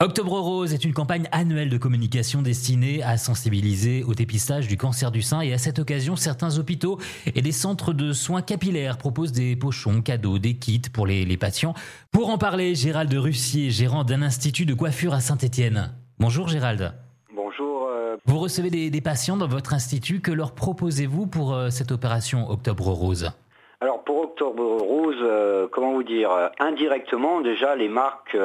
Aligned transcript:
Octobre 0.00 0.38
Rose 0.38 0.72
est 0.74 0.84
une 0.84 0.92
campagne 0.92 1.26
annuelle 1.32 1.70
de 1.70 1.76
communication 1.76 2.40
destinée 2.40 3.02
à 3.02 3.16
sensibiliser 3.16 4.04
au 4.04 4.14
dépistage 4.14 4.68
du 4.68 4.76
cancer 4.76 5.10
du 5.10 5.22
sein 5.22 5.40
et 5.40 5.52
à 5.52 5.58
cette 5.58 5.80
occasion, 5.80 6.14
certains 6.14 6.56
hôpitaux 6.56 7.00
et 7.26 7.42
des 7.42 7.50
centres 7.50 7.92
de 7.92 8.12
soins 8.12 8.40
capillaires 8.40 8.96
proposent 8.96 9.32
des 9.32 9.56
pochons, 9.56 10.00
cadeaux, 10.00 10.38
des 10.38 10.54
kits 10.54 10.80
pour 10.92 11.04
les, 11.04 11.36
patients. 11.36 11.74
Pour 12.12 12.30
en 12.30 12.38
parler, 12.38 12.76
Gérald 12.76 13.12
Russier, 13.12 13.72
gérant 13.72 14.04
d'un 14.04 14.22
institut 14.22 14.66
de 14.66 14.74
coiffure 14.74 15.14
à 15.14 15.20
Saint-Étienne. 15.20 15.92
Bonjour 16.20 16.46
Gérald. 16.46 16.94
Bonjour. 17.34 17.88
Euh, 17.90 18.14
vous 18.24 18.38
recevez 18.38 18.70
des, 18.70 19.00
patients 19.00 19.36
dans 19.36 19.48
votre 19.48 19.74
institut. 19.74 20.20
Que 20.20 20.30
leur 20.30 20.54
proposez-vous 20.54 21.26
pour 21.26 21.52
euh, 21.52 21.70
cette 21.70 21.90
opération 21.90 22.48
Octobre 22.48 22.86
Rose? 22.86 23.32
Alors 23.80 24.02
pour 24.02 24.18
Octobre 24.18 24.64
Rose, 24.64 25.16
euh, 25.22 25.68
comment 25.70 25.92
vous 25.92 26.02
dire, 26.02 26.50
indirectement 26.58 27.40
déjà 27.40 27.76
les 27.76 27.88
marques 27.88 28.36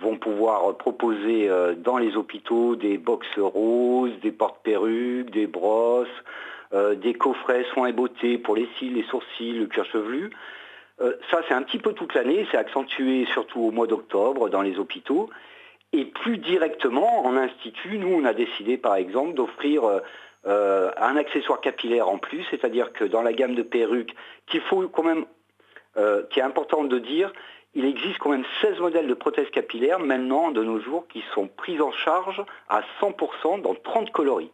vont 0.00 0.16
pouvoir 0.16 0.76
proposer 0.76 1.48
euh, 1.48 1.74
dans 1.74 1.98
les 1.98 2.16
hôpitaux 2.16 2.76
des 2.76 2.98
boxes 2.98 3.38
roses, 3.38 4.12
des 4.22 4.32
portes-perruques, 4.32 5.30
des 5.30 5.46
brosses, 5.46 6.08
euh, 6.72 6.94
des 6.94 7.14
coffrets 7.14 7.64
soins 7.72 7.88
et 7.88 7.92
beauté 7.92 8.38
pour 8.38 8.56
les 8.56 8.68
cils, 8.78 8.94
les 8.94 9.04
sourcils, 9.04 9.52
le 9.52 9.66
cuir 9.66 9.84
chevelu. 9.86 10.30
Euh, 11.00 11.12
ça, 11.30 11.40
c'est 11.48 11.54
un 11.54 11.62
petit 11.62 11.78
peu 11.78 11.92
toute 11.92 12.14
l'année, 12.14 12.46
c'est 12.50 12.56
accentué 12.56 13.26
surtout 13.32 13.60
au 13.60 13.70
mois 13.70 13.86
d'octobre 13.86 14.48
dans 14.48 14.62
les 14.62 14.78
hôpitaux. 14.78 15.30
Et 15.92 16.04
plus 16.04 16.38
directement, 16.38 17.24
en 17.26 17.36
institut, 17.36 17.98
nous, 17.98 18.12
on 18.12 18.24
a 18.24 18.32
décidé, 18.32 18.76
par 18.76 18.94
exemple, 18.94 19.34
d'offrir 19.34 19.82
un 20.44 21.16
accessoire 21.16 21.60
capillaire 21.60 22.08
en 22.08 22.18
plus, 22.18 22.44
c'est-à-dire 22.50 22.92
que 22.92 23.04
dans 23.04 23.22
la 23.22 23.32
gamme 23.32 23.54
de 23.54 23.62
perruques, 23.62 24.14
qu'il 24.46 24.60
faut 24.60 24.88
quand 24.88 25.02
même, 25.02 25.24
qui 26.30 26.38
est 26.38 26.44
important 26.44 26.84
de 26.84 26.98
dire, 26.98 27.32
il 27.74 27.84
existe 27.84 28.18
quand 28.18 28.30
même 28.30 28.44
16 28.62 28.78
modèles 28.78 29.06
de 29.06 29.14
prothèses 29.14 29.50
capillaires 29.50 29.98
maintenant, 29.98 30.50
de 30.50 30.62
nos 30.62 30.80
jours, 30.80 31.06
qui 31.08 31.22
sont 31.34 31.48
pris 31.48 31.80
en 31.80 31.92
charge 31.92 32.42
à 32.68 32.82
100% 33.00 33.62
dans 33.62 33.74
30 33.74 34.10
coloris. 34.10 34.50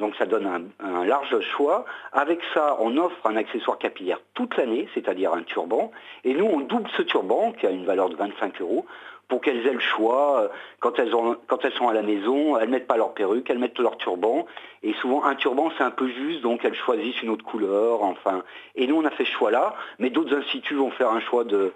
Donc 0.00 0.16
ça 0.16 0.26
donne 0.26 0.70
un, 0.80 1.04
large 1.04 1.38
choix. 1.40 1.84
Avec 2.12 2.40
ça, 2.54 2.76
on 2.80 2.96
offre 2.96 3.24
un 3.26 3.36
accessoire 3.36 3.78
capillaire 3.78 4.20
toute 4.34 4.56
l'année, 4.56 4.88
c'est-à-dire 4.94 5.32
un 5.32 5.42
turban. 5.42 5.92
Et 6.24 6.34
nous, 6.34 6.46
on 6.46 6.60
double 6.60 6.88
ce 6.96 7.02
turban, 7.02 7.52
qui 7.52 7.66
a 7.66 7.70
une 7.70 7.84
valeur 7.84 8.08
de 8.08 8.16
25 8.16 8.60
euros, 8.60 8.86
pour 9.28 9.40
qu'elles 9.40 9.66
aient 9.66 9.72
le 9.72 9.78
choix. 9.78 10.50
Quand 10.80 10.98
elles, 10.98 11.10
sont 11.10 11.88
à 11.88 11.92
la 11.92 12.02
maison, 12.02 12.56
elles 12.58 12.66
ne 12.66 12.72
mettent 12.72 12.88
pas 12.88 12.96
leur 12.96 13.14
perruque, 13.14 13.48
elles 13.50 13.58
mettent 13.58 13.78
leur 13.78 13.96
turban. 13.98 14.46
Et 14.82 14.94
souvent, 14.94 15.24
un 15.24 15.36
turban, 15.36 15.70
c'est 15.76 15.84
un 15.84 15.90
peu 15.90 16.08
juste, 16.08 16.40
donc 16.40 16.64
elles 16.64 16.74
choisissent 16.74 17.22
une 17.22 17.30
autre 17.30 17.44
couleur. 17.44 18.02
Enfin. 18.02 18.42
Et 18.74 18.86
nous, 18.86 18.96
on 18.96 19.04
a 19.04 19.10
fait 19.10 19.24
ce 19.24 19.32
choix-là. 19.32 19.76
Mais 19.98 20.10
d'autres 20.10 20.34
instituts 20.34 20.74
vont 20.74 20.90
faire 20.90 21.10
un 21.10 21.20
choix 21.20 21.44
de 21.44 21.72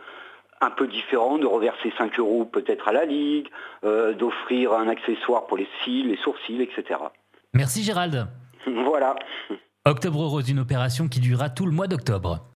un 0.61 0.71
peu 0.71 0.87
différent, 0.87 1.37
de 1.39 1.47
reverser 1.47 1.93
5 1.99 2.19
euros 2.19 2.45
peut-être 2.45 2.89
à 2.89 2.93
la 2.93 3.05
Ligue, 3.05 3.49
euh, 3.85 4.15
d'offrir 4.15 4.73
un 4.73 4.89
accessoire 4.89 5.47
pour 5.47 5.57
les 5.57 5.69
cils, 5.83 6.09
les 6.09 6.17
sourcils, 6.17 6.63
etc. 6.63 7.01
Merci 7.55 7.85
Gérald. 7.85 8.27
voilà. 8.85 9.15
Octobre 9.87 10.27
Rose, 10.27 10.51
une 10.51 10.59
opération 10.59 11.09
qui 11.09 11.21
durera 11.21 11.51
tout 11.51 11.67
le 11.67 11.73
mois 11.73 11.87
d'octobre. 11.87 12.51